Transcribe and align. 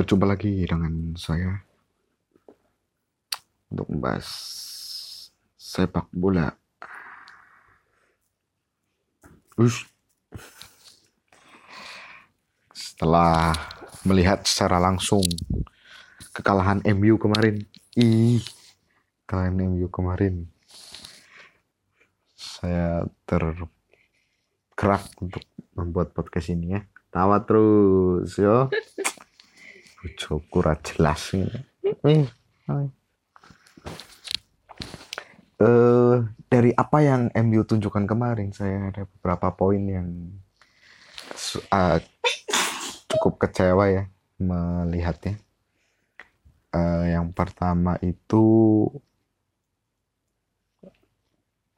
Berjumpa 0.00 0.24
lagi 0.32 0.64
dengan 0.64 1.12
saya 1.12 1.60
untuk 3.68 3.84
membahas 3.92 4.24
sepak 5.60 6.08
bola. 6.08 6.48
Ush. 9.60 9.84
Setelah 12.72 13.52
melihat 14.08 14.40
secara 14.48 14.80
langsung 14.80 15.20
kekalahan 16.32 16.80
MU 16.96 17.20
kemarin, 17.20 17.60
ih, 17.92 18.40
kekalahan 19.28 19.52
MU 19.52 19.84
kemarin, 19.92 20.48
saya 22.40 23.04
tergerak 23.28 25.04
untuk 25.20 25.44
membuat 25.76 26.16
podcast 26.16 26.56
ini 26.56 26.72
ya. 26.72 26.88
Tawa 27.12 27.44
terus 27.44 28.32
yo. 28.40 28.72
Bojoku 30.00 30.64
ra 30.64 30.80
jelas 30.80 31.36
ini. 31.36 31.60
Eh. 32.08 32.24
Eh, 35.60 36.16
dari 36.48 36.72
apa 36.72 37.04
yang 37.04 37.28
MU 37.44 37.60
tunjukkan 37.68 38.08
kemarin, 38.08 38.48
saya 38.48 38.88
ada 38.88 39.04
beberapa 39.04 39.52
poin 39.52 39.84
yang 39.84 40.08
ah, 41.68 42.00
cukup 43.12 43.44
kecewa 43.44 43.92
ya 43.92 44.04
melihatnya. 44.40 45.36
Eh, 46.72 47.04
yang 47.12 47.36
pertama 47.36 48.00
itu 48.00 48.88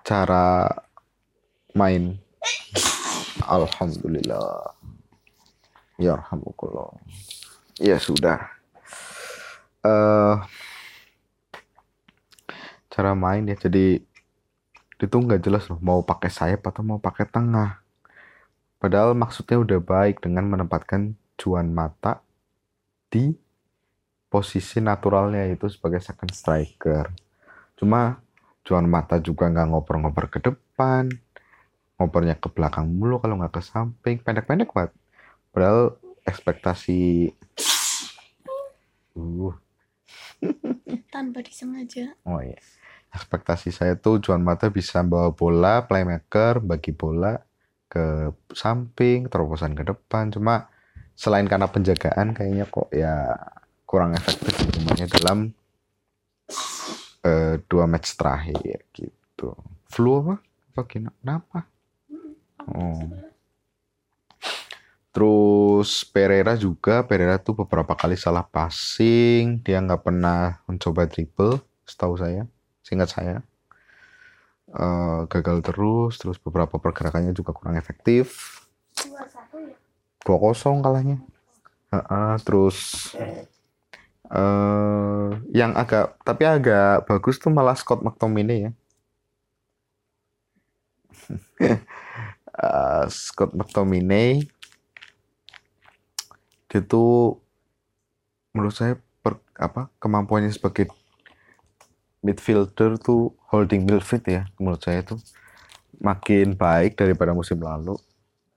cara 0.06 0.70
main. 1.74 2.22
Alhamdulillah. 3.42 4.78
Ya 5.98 6.14
Alhamdulillah. 6.14 7.02
Ya 7.82 7.98
sudah. 7.98 8.46
Eh 9.82 10.36
cara 12.92 13.16
main 13.18 13.42
ya 13.42 13.58
jadi 13.58 13.98
itu 15.02 15.16
nggak 15.18 15.42
jelas 15.42 15.66
loh 15.66 15.82
mau 15.82 16.06
pakai 16.06 16.30
sayap 16.30 16.62
atau 16.62 16.86
mau 16.86 17.02
pakai 17.02 17.26
tengah. 17.26 17.82
Padahal 18.78 19.18
maksudnya 19.18 19.58
udah 19.58 19.82
baik 19.82 20.22
dengan 20.22 20.46
menempatkan 20.46 21.18
Juan 21.34 21.74
Mata 21.74 22.22
di 23.10 23.34
posisi 24.30 24.78
naturalnya 24.78 25.42
itu 25.50 25.66
sebagai 25.66 25.98
second 25.98 26.30
striker. 26.30 27.10
Cuma 27.74 28.22
Juan 28.62 28.86
Mata 28.86 29.18
juga 29.18 29.50
nggak 29.50 29.66
ngoper-ngoper 29.74 30.26
ke 30.30 30.38
depan, 30.38 31.10
ngopernya 31.98 32.38
ke 32.38 32.46
belakang 32.46 32.86
mulu 32.86 33.18
kalau 33.18 33.42
nggak 33.42 33.58
ke 33.58 33.62
samping, 33.66 34.22
pendek-pendek 34.22 34.70
banget. 34.70 34.94
Padahal 35.50 35.98
ekspektasi, 36.22 37.34
uh, 39.16 39.54
tanpa 41.14 41.44
disengaja 41.44 42.16
oh 42.24 42.40
iya, 42.40 42.58
ekspektasi 43.12 43.68
saya 43.70 43.94
tuh 44.00 44.18
Juan 44.24 44.40
Mata 44.40 44.72
bisa 44.72 45.04
bawa 45.04 45.30
bola, 45.36 45.84
playmaker, 45.84 46.64
bagi 46.64 46.96
bola 46.96 47.36
ke 47.92 48.32
samping, 48.56 49.28
terobosan 49.28 49.76
ke 49.76 49.84
depan. 49.84 50.32
Cuma 50.32 50.72
selain 51.12 51.44
karena 51.44 51.68
penjagaan, 51.68 52.32
kayaknya 52.32 52.64
kok 52.64 52.88
ya 52.88 53.36
kurang 53.84 54.16
efektif 54.16 54.56
sebenarnya 54.56 55.08
dalam 55.20 55.52
eh, 57.20 57.60
dua 57.68 57.84
match 57.84 58.16
terakhir 58.16 58.88
gitu. 58.96 59.52
Flu 59.92 60.24
apa? 60.24 60.34
Apa 60.72 60.82
Kenapa? 60.88 61.68
Oh. 62.64 63.31
Terus 65.12 66.08
Pereira 66.08 66.56
juga, 66.56 67.04
Pereira 67.04 67.36
tuh 67.36 67.52
beberapa 67.64 67.92
kali 67.92 68.16
salah 68.16 68.44
passing, 68.48 69.60
dia 69.60 69.76
nggak 69.84 70.08
pernah 70.08 70.64
mencoba 70.64 71.04
dribble, 71.04 71.60
setahu 71.84 72.16
saya, 72.16 72.48
seingat 72.80 73.12
saya. 73.12 73.44
Eh, 74.72 75.20
gagal 75.28 75.60
terus, 75.60 76.16
terus 76.16 76.40
beberapa 76.40 76.80
pergerakannya 76.80 77.36
juga 77.36 77.52
kurang 77.52 77.76
efektif. 77.76 78.64
2-0 80.24 80.80
kalahnya. 80.80 81.20
Heeh, 81.92 82.34
terus 82.46 83.12
eh 84.32 85.28
yang 85.52 85.76
agak 85.76 86.16
tapi 86.24 86.48
agak 86.48 87.04
bagus 87.04 87.36
tuh 87.36 87.52
malah 87.52 87.76
Scott 87.76 88.00
McTominay 88.00 88.58
ya. 88.68 88.72
Eh, 92.52 93.06
Scott 93.08 93.56
McTominay 93.56 94.44
dia 96.72 97.36
menurut 98.56 98.72
saya 98.72 98.96
per- 99.20 99.44
apa 99.56 99.92
kemampuannya 100.00 100.52
sebagai 100.52 100.88
midfielder 102.22 102.96
tuh 102.96 103.34
holding 103.50 103.84
midfield 103.84 104.24
ya 104.24 104.42
menurut 104.56 104.80
saya 104.80 105.04
tuh 105.04 105.20
makin 106.02 106.58
baik 106.58 106.98
daripada 106.98 107.30
musim 107.36 107.60
lalu. 107.62 107.94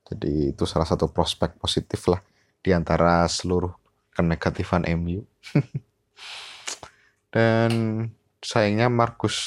Jadi 0.06 0.54
itu 0.54 0.64
salah 0.70 0.86
satu 0.86 1.09
prospek 1.09 1.58
positif 1.58 2.06
lah 2.09 2.22
di 2.62 2.74
antara 2.74 3.25
seluruh 3.30 3.74
kenegatifan 4.14 4.86
MU. 4.98 5.22
Dan 7.34 7.72
sayangnya 8.40 8.88
Marcus 8.88 9.38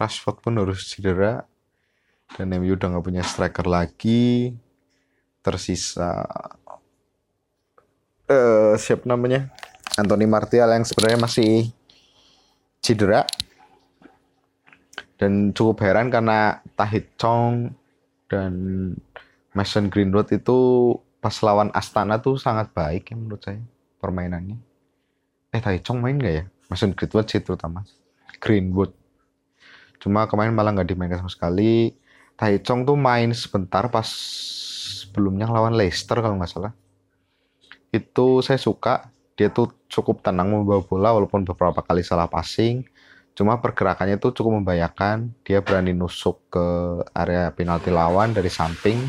Rashford 0.00 0.40
pun 0.40 0.56
harus 0.58 0.88
cedera 0.88 1.44
dan 2.34 2.50
MU 2.56 2.74
udah 2.74 2.96
nggak 2.96 3.06
punya 3.06 3.22
striker 3.22 3.66
lagi. 3.68 4.56
Tersisa 5.40 6.24
eh 8.30 8.78
siapa 8.78 9.10
namanya? 9.10 9.50
Anthony 9.98 10.30
Martial 10.30 10.70
yang 10.70 10.86
sebenarnya 10.86 11.18
masih 11.18 11.74
cedera. 12.78 13.26
Dan 15.18 15.52
cukup 15.52 15.84
heran 15.84 16.08
karena 16.08 16.64
Tahit 16.78 17.12
Chong 17.20 17.76
dan 18.30 18.52
Mason 19.52 19.92
Greenwood 19.92 20.32
itu 20.32 20.58
pas 21.20 21.34
lawan 21.44 21.68
Astana 21.76 22.16
tuh 22.22 22.40
sangat 22.40 22.72
baik 22.72 23.12
ya 23.12 23.16
menurut 23.18 23.42
saya 23.44 23.60
permainannya. 24.00 24.56
Eh 25.52 25.60
Tahit 25.60 25.84
Chong 25.84 26.00
main 26.00 26.16
nggak 26.16 26.34
ya? 26.40 26.44
Mason 26.72 26.96
Greenwood 26.96 27.28
sih 27.28 27.42
terutama. 27.44 27.84
Greenwood. 28.40 28.96
Cuma 30.00 30.24
kemarin 30.24 30.56
malah 30.56 30.72
nggak 30.72 30.88
dimainkan 30.88 31.20
sama 31.20 31.28
sekali. 31.28 31.92
Tahit 32.40 32.64
Chong 32.64 32.88
tuh 32.88 32.96
main 32.96 33.28
sebentar 33.36 33.84
pas 33.92 34.08
sebelumnya 35.04 35.44
lawan 35.44 35.76
Leicester 35.76 36.16
kalau 36.16 36.40
nggak 36.40 36.48
salah. 36.48 36.72
Itu 37.90 38.42
saya 38.42 38.58
suka. 38.58 39.10
Dia 39.34 39.50
tuh 39.50 39.74
cukup 39.90 40.22
tenang 40.22 40.52
membawa 40.52 40.82
bola 40.82 41.10
walaupun 41.16 41.42
beberapa 41.46 41.82
kali 41.82 42.06
salah 42.06 42.30
passing. 42.30 42.86
Cuma 43.34 43.58
pergerakannya 43.58 44.18
itu 44.18 44.30
cukup 44.34 44.62
membahayakan. 44.62 45.32
Dia 45.46 45.62
berani 45.62 45.94
nusuk 45.94 46.38
ke 46.52 46.66
area 47.14 47.50
penalti 47.54 47.90
lawan 47.90 48.34
dari 48.36 48.52
samping. 48.52 49.00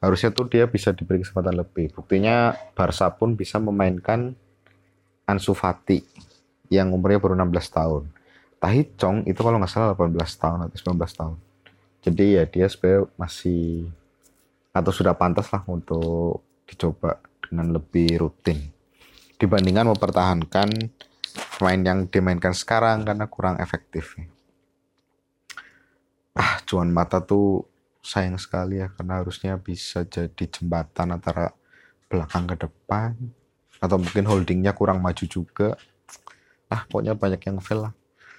Harusnya 0.00 0.32
tuh 0.32 0.48
dia 0.48 0.64
bisa 0.68 0.92
diberi 0.92 1.20
kesempatan 1.20 1.56
lebih. 1.56 1.92
Buktinya 1.92 2.54
Barca 2.72 3.12
pun 3.12 3.34
bisa 3.34 3.60
memainkan 3.60 4.36
Ansu 5.26 5.52
Fati 5.52 6.00
yang 6.70 6.94
umurnya 6.94 7.18
baru 7.18 7.34
16 7.34 7.76
tahun. 7.76 8.02
Tahit 8.56 8.96
Chong 8.96 9.26
itu 9.28 9.40
kalau 9.42 9.60
nggak 9.60 9.70
salah 9.70 9.92
18 9.92 10.16
tahun 10.16 10.58
atau 10.70 10.76
19 10.96 11.18
tahun. 11.18 11.36
Jadi 12.06 12.26
ya 12.38 12.44
dia 12.46 12.66
sebenarnya 12.70 13.10
masih 13.18 13.90
atau 14.70 14.92
sudah 14.94 15.16
pantas 15.16 15.50
lah 15.50 15.64
untuk 15.66 16.44
dicoba 16.68 17.18
dengan 17.48 17.74
lebih 17.74 18.20
rutin 18.20 18.76
dibandingkan 19.36 19.92
mempertahankan 19.92 20.68
pemain 21.56 21.80
yang 21.80 21.98
dimainkan 22.08 22.56
sekarang 22.56 23.04
karena 23.04 23.28
kurang 23.28 23.56
efektif. 23.60 24.16
Ah, 26.36 26.60
Juan 26.68 26.92
Mata 26.92 27.20
tuh 27.24 27.64
sayang 28.04 28.36
sekali 28.36 28.80
ya 28.80 28.92
karena 28.92 29.20
harusnya 29.24 29.56
bisa 29.56 30.04
jadi 30.04 30.44
jembatan 30.46 31.16
antara 31.16 31.52
belakang 32.06 32.46
ke 32.46 32.56
depan 32.60 33.16
atau 33.80 33.96
mungkin 34.00 34.24
holdingnya 34.28 34.72
kurang 34.72 35.00
maju 35.00 35.24
juga. 35.24 35.76
Ah, 36.68 36.84
pokoknya 36.88 37.16
banyak 37.16 37.40
yang 37.44 37.60
fail 37.60 37.88
lah. 37.88 37.94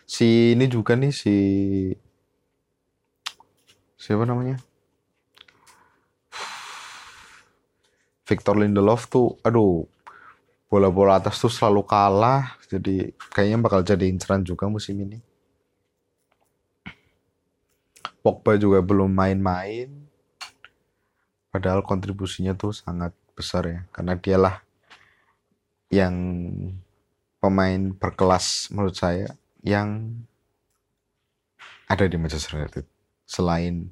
Si 0.08 0.56
ini 0.56 0.66
juga 0.70 0.96
nih 0.96 1.14
si 1.14 1.36
siapa 3.98 4.24
namanya? 4.24 4.67
Victor 8.28 8.60
Lindelof 8.60 9.08
tuh, 9.08 9.40
aduh, 9.40 9.88
bola-bola 10.68 11.24
atas 11.24 11.40
tuh 11.40 11.48
selalu 11.48 11.88
kalah, 11.88 12.60
jadi 12.68 13.16
kayaknya 13.32 13.58
bakal 13.64 13.80
jadi 13.88 14.04
inceran 14.04 14.44
juga 14.44 14.68
musim 14.68 15.00
ini. 15.00 15.24
Pogba 18.20 18.60
juga 18.60 18.84
belum 18.84 19.08
main-main, 19.08 19.88
padahal 21.48 21.80
kontribusinya 21.88 22.52
tuh 22.52 22.76
sangat 22.76 23.16
besar 23.32 23.64
ya, 23.64 23.80
karena 23.96 24.20
dialah 24.20 24.60
yang 25.88 26.12
pemain 27.40 27.96
berkelas 27.96 28.68
menurut 28.76 29.00
saya 29.00 29.32
yang 29.64 30.20
ada 31.88 32.04
di 32.04 32.20
Manchester 32.20 32.60
United. 32.60 32.84
Selain 33.24 33.88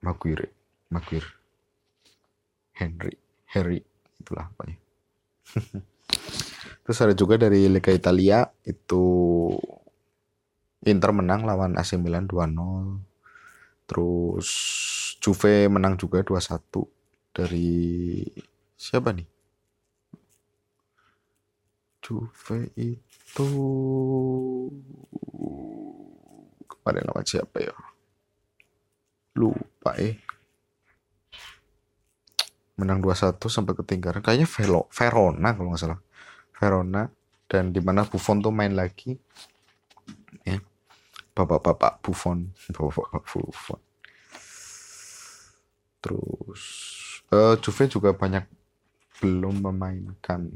Maguire, 0.00 0.48
Maguire, 0.88 1.41
Henry, 2.82 3.14
Harry, 3.54 3.80
itulah 4.18 4.50
pokoknya. 4.52 4.78
Terus 6.82 6.98
ada 6.98 7.14
juga 7.14 7.38
dari 7.38 7.70
Liga 7.70 7.94
Italia 7.94 8.42
itu 8.66 9.04
Inter 10.82 11.14
menang 11.14 11.46
lawan 11.46 11.78
AC 11.78 11.94
Milan 11.94 12.26
2-0. 12.26 13.86
Terus 13.86 14.48
Juve 15.22 15.70
menang 15.70 15.94
juga 15.94 16.26
2-1 16.26 16.82
dari 17.30 18.18
siapa 18.74 19.14
nih? 19.14 19.28
Juve 22.02 22.74
itu 22.74 23.48
kemarin 26.66 27.06
lawan 27.06 27.22
siapa 27.22 27.62
ya? 27.62 27.74
Lupa 29.38 29.94
eh. 30.02 30.18
Menang 32.82 32.98
2-1 32.98 33.38
sampai 33.46 33.78
ketinggalan. 33.78 34.18
Kayaknya 34.18 34.50
Velo, 34.50 34.90
Verona 34.90 35.54
kalau 35.54 35.70
nggak 35.70 35.82
salah. 35.86 36.00
Verona 36.58 37.06
dan 37.46 37.70
di 37.70 37.78
mana 37.78 38.02
Buffon 38.02 38.42
tuh 38.42 38.50
main 38.50 38.74
lagi. 38.74 39.14
Ya. 40.42 40.58
Bapak-bapak 41.32 42.02
Buffon, 42.02 42.50
bapak-bapak 42.74 43.22
Buffon. 43.22 43.80
Terus 46.02 46.62
uh, 47.30 47.54
Juve 47.62 47.86
juga 47.86 48.10
banyak 48.10 48.42
belum 49.22 49.62
memainkan 49.62 50.50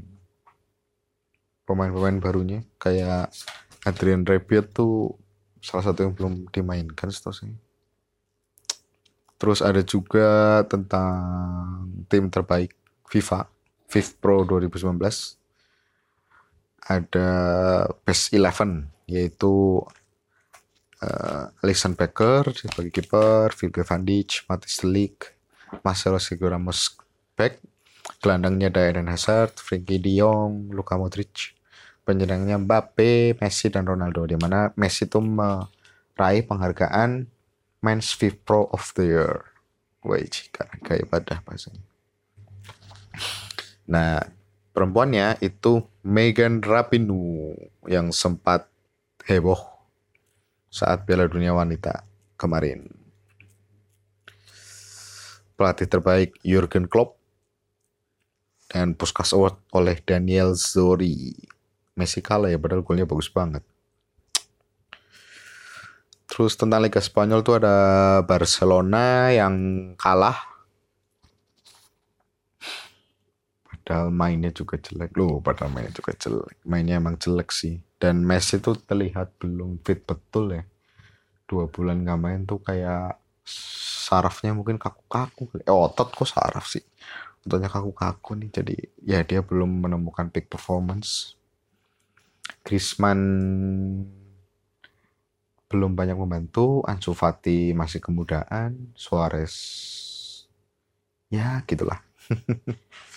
pemain-pemain 1.63 2.19
barunya 2.19 2.59
kayak 2.79 3.31
Adrian 3.87 4.27
Rabiot 4.27 4.75
tuh 4.75 5.15
salah 5.63 5.87
satu 5.87 6.07
yang 6.07 6.13
belum 6.15 6.51
dimainkan 6.51 7.07
sih. 7.11 7.55
Terus 9.37 9.63
ada 9.63 9.79
juga 9.83 10.63
tentang 10.67 11.86
tim 12.07 12.31
terbaik 12.31 12.73
FIFA, 13.07 13.47
FIFA 13.91 14.11
Pro 14.19 14.43
2019. 14.43 15.37
Ada 16.87 17.29
Best 18.07 18.31
11 18.31 18.87
yaitu 19.07 19.83
uh, 21.03 21.63
Alisson 21.63 21.95
Becker 21.95 22.51
sebagai 22.55 22.91
kiper, 22.91 23.51
Virgil 23.55 23.85
van 23.87 24.03
Dijk, 24.03 24.47
Matis 24.47 24.83
Delik, 24.83 25.35
Marcelo 25.83 26.19
Sergio 26.19 26.51
Ramos 26.51 26.95
back, 27.35 27.59
gelandangnya 28.23 28.71
ada 28.71 28.81
Eden 28.87 29.11
Hazard, 29.11 29.55
Frankie 29.59 29.99
De 29.99 30.11
Jong, 30.19 30.71
Luka 30.71 30.95
Modric, 30.99 31.55
penyerangnya 32.07 32.55
Mbappe, 32.59 33.35
Messi 33.39 33.67
dan 33.67 33.87
Ronaldo 33.87 34.23
di 34.23 34.39
mana 34.39 34.71
Messi 34.79 35.05
itu 35.05 35.19
meraih 35.19 36.43
penghargaan 36.47 37.27
Men's 37.83 38.15
Fifth 38.15 38.41
Pro 38.47 38.71
of 38.71 38.95
the 38.95 39.05
Year. 39.05 39.35
Wajib 40.07 40.55
karena 40.55 40.75
kayak 40.87 41.01
ibadah 41.03 41.37
bahasanya. 41.43 41.83
Nah, 43.87 44.19
perempuannya 44.75 45.39
itu 45.39 45.79
Megan 46.03 46.59
Rapinoe 46.59 47.71
yang 47.87 48.11
sempat 48.11 48.67
heboh 49.23 49.59
saat 50.67 51.07
Piala 51.07 51.31
Dunia 51.31 51.55
Wanita 51.55 52.03
kemarin. 52.35 52.91
Pelatih 55.57 55.89
terbaik 55.89 56.37
Jurgen 56.45 56.85
Klopp 56.85 57.17
dan 58.69 58.93
Puskas 58.93 59.33
Award 59.33 59.57
oleh 59.73 59.97
Daniel 60.03 60.53
Zori. 60.53 61.33
Messi 61.97 62.21
kalah 62.21 62.51
ya 62.51 62.61
padahal 62.61 62.85
golnya 62.85 63.09
bagus 63.09 63.31
banget. 63.31 63.65
Terus 66.27 66.53
tentang 66.53 66.85
Liga 66.85 67.01
Spanyol 67.01 67.41
tuh 67.41 67.57
ada 67.57 67.75
Barcelona 68.21 69.33
yang 69.33 69.55
kalah. 69.97 70.56
Padahal 73.87 74.11
mainnya 74.11 74.51
juga 74.51 74.75
jelek. 74.75 75.15
Loh, 75.15 75.39
padahal 75.39 75.71
mainnya 75.71 75.95
juga 75.95 76.11
jelek. 76.11 76.59
Mainnya 76.67 76.99
emang 76.99 77.15
jelek 77.15 77.55
sih. 77.55 77.79
Dan 77.95 78.19
Messi 78.27 78.59
tuh 78.59 78.75
terlihat 78.75 79.39
belum 79.39 79.79
fit 79.79 80.03
betul 80.03 80.59
ya. 80.59 80.67
Dua 81.47 81.71
bulan 81.71 82.03
gak 82.03 82.19
main 82.19 82.43
tuh 82.43 82.59
kayak 82.59 83.15
sarafnya 83.47 84.51
mungkin 84.51 84.75
kaku-kaku. 84.75 85.63
Eh, 85.63 85.71
otot 85.71 86.11
kok 86.11 86.27
saraf 86.27 86.67
sih. 86.67 86.83
Ototnya 87.47 87.71
kaku-kaku 87.71 88.35
nih. 88.35 88.49
Jadi 88.51 88.75
ya 89.07 89.23
dia 89.23 89.39
belum 89.39 89.87
menemukan 89.87 90.27
peak 90.35 90.51
performance 90.51 91.39
Griezmann 92.67 93.23
belum 95.67 95.95
banyak 95.95 96.15
membantu, 96.15 96.83
Ansu 96.87 97.11
Fati 97.11 97.75
masih 97.75 97.99
kemudaan, 97.99 98.91
Suarez 98.95 99.55
ya 101.27 101.63
gitulah. 101.67 102.03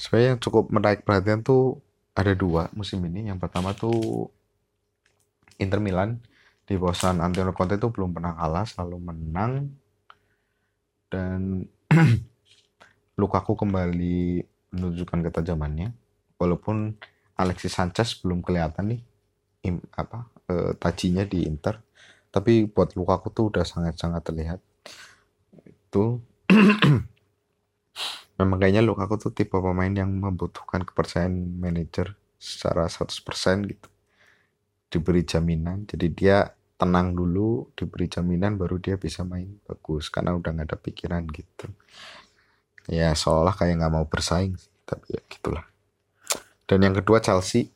Sebenarnya 0.00 0.28
yang 0.32 0.40
cukup 0.40 0.72
menarik 0.72 1.04
perhatian 1.04 1.44
tuh 1.44 1.76
ada 2.16 2.32
dua 2.32 2.72
musim 2.72 3.04
ini. 3.04 3.28
Yang 3.28 3.44
pertama 3.44 3.76
tuh 3.76 4.32
Inter 5.60 5.76
Milan 5.76 6.16
di 6.64 6.80
bawah 6.80 6.96
Antonio 7.20 7.52
Conte 7.52 7.76
itu 7.76 7.92
belum 7.92 8.16
pernah 8.16 8.32
kalah, 8.32 8.64
selalu 8.64 8.96
menang. 8.96 9.68
Dan 11.12 11.68
Lukaku 13.20 13.60
kembali 13.60 14.40
menunjukkan 14.72 15.20
ketajamannya. 15.28 15.92
Walaupun 16.40 16.96
Alexis 17.36 17.76
Sanchez 17.76 18.16
belum 18.24 18.40
kelihatan 18.40 18.96
nih 18.96 19.00
im, 19.68 19.80
apa 19.96 20.28
e, 20.48 20.76
tajinya 20.76 21.24
di 21.24 21.44
Inter 21.44 21.80
tapi 22.30 22.68
buat 22.68 22.94
Lukaku 22.94 23.32
tuh 23.34 23.44
udah 23.50 23.64
sangat-sangat 23.66 24.22
terlihat 24.22 24.60
itu 25.64 26.20
memang 28.40 28.56
kayaknya 28.56 28.82
Lukaku 28.82 29.20
tuh 29.20 29.32
tipe 29.36 29.54
pemain 29.54 29.92
yang 29.92 30.08
membutuhkan 30.08 30.82
kepercayaan 30.82 31.60
manajer 31.60 32.16
secara 32.40 32.88
100% 32.88 33.12
gitu. 33.68 33.88
Diberi 34.90 35.22
jaminan 35.22 35.86
jadi 35.86 36.06
dia 36.10 36.38
tenang 36.80 37.12
dulu 37.12 37.68
diberi 37.76 38.08
jaminan 38.08 38.56
baru 38.56 38.80
dia 38.80 38.96
bisa 38.96 39.20
main 39.20 39.60
bagus 39.68 40.08
karena 40.08 40.32
udah 40.32 40.50
nggak 40.56 40.68
ada 40.72 40.78
pikiran 40.80 41.28
gitu. 41.28 41.68
Ya 42.88 43.12
seolah 43.12 43.52
kayak 43.52 43.84
nggak 43.84 43.92
mau 43.92 44.08
bersaing 44.08 44.56
tapi 44.88 45.14
ya 45.14 45.22
gitulah. 45.28 45.68
Dan 46.64 46.80
yang 46.86 46.96
kedua 46.96 47.20
Chelsea 47.20 47.68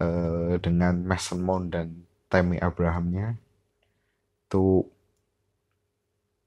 uh, 0.00 0.56
dengan 0.58 1.04
Mason 1.04 1.44
Mount 1.44 1.68
dan 1.70 2.06
Tammy 2.32 2.56
Abrahamnya 2.56 3.36
itu 4.48 4.88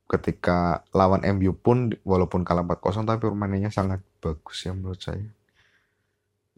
ketika 0.06 0.86
lawan 0.94 1.26
MU 1.36 1.54
pun 1.58 1.94
walaupun 2.06 2.46
kalah 2.46 2.62
4-0 2.62 3.06
tapi 3.06 3.26
permainannya 3.26 3.74
sangat 3.74 4.02
bagus 4.22 4.66
ya 4.66 4.74
menurut 4.74 5.02
saya. 5.02 5.26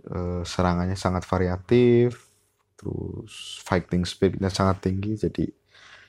Uh, 0.07 0.45
serangannya 0.45 0.95
sangat 0.95 1.27
variatif, 1.27 2.29
terus 2.77 3.59
fighting 3.65 4.07
spiritnya 4.07 4.47
sangat 4.47 4.87
tinggi 4.87 5.17
jadi 5.17 5.49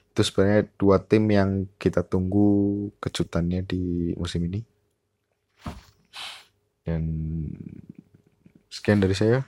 itu 0.08 0.20
sebenarnya 0.20 0.66
dua 0.74 0.98
tim 0.98 1.24
yang 1.30 1.50
kita 1.78 2.02
tunggu 2.02 2.90
kejutannya 2.98 3.62
di 3.62 4.12
musim 4.18 4.44
ini. 4.50 4.60
Dan 6.82 7.04
Sekian 8.68 9.00
dari 9.00 9.16
saya 9.16 9.40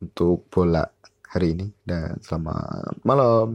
untuk 0.00 0.48
bola 0.48 0.82
hari 1.28 1.52
ini 1.52 1.68
dan 1.84 2.16
selamat 2.24 3.04
malam. 3.04 3.54